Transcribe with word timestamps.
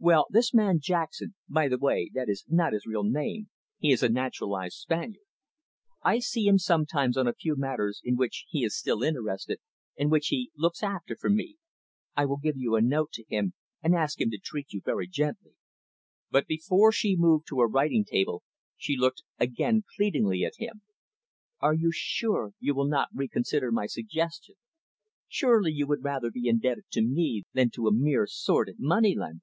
Well, 0.00 0.26
this 0.28 0.52
man 0.52 0.80
Jackson; 0.82 1.34
by 1.48 1.66
the 1.66 1.78
way, 1.78 2.10
that 2.12 2.28
is 2.28 2.44
not 2.46 2.74
his 2.74 2.84
real 2.84 3.04
name, 3.04 3.48
he 3.78 3.90
is 3.90 4.02
a 4.02 4.10
naturalised 4.10 4.76
Spaniard. 4.76 5.24
I 6.02 6.18
see 6.18 6.46
him 6.46 6.58
sometimes 6.58 7.16
on 7.16 7.26
a 7.26 7.32
few 7.32 7.56
matters 7.56 8.02
in 8.04 8.16
which 8.18 8.44
he 8.46 8.64
is 8.64 8.76
still 8.76 9.02
interested, 9.02 9.60
and 9.98 10.10
which 10.10 10.26
he 10.26 10.50
looks 10.58 10.82
after 10.82 11.16
for 11.16 11.30
me. 11.30 11.56
I 12.14 12.26
will 12.26 12.36
give 12.36 12.54
you 12.58 12.74
a 12.76 12.82
note 12.82 13.12
to 13.12 13.24
him, 13.30 13.54
and 13.82 13.94
ask 13.94 14.20
him 14.20 14.28
to 14.32 14.36
treat 14.36 14.74
you 14.74 14.82
very 14.84 15.06
gently." 15.08 15.52
But, 16.30 16.46
before 16.46 16.92
she 16.92 17.16
moved 17.16 17.46
to 17.48 17.60
her 17.60 17.66
writing 17.66 18.04
table, 18.04 18.42
she 18.76 18.98
again 19.38 19.76
looked 19.78 19.86
pleadingly 19.96 20.44
at 20.44 20.56
him. 20.58 20.82
"Are 21.60 21.72
you 21.72 21.90
sure 21.94 22.52
you 22.60 22.74
will 22.74 22.88
not 22.88 23.08
reconsider 23.14 23.72
my 23.72 23.86
suggestion? 23.86 24.56
Surely 25.28 25.72
you 25.72 25.86
would 25.86 26.04
rather 26.04 26.30
be 26.30 26.46
indebted 26.46 26.84
to 26.90 27.00
me 27.00 27.44
than 27.54 27.70
to 27.70 27.86
a 27.88 27.94
mere 27.94 28.26
sordid 28.26 28.76
moneylender?" 28.78 29.40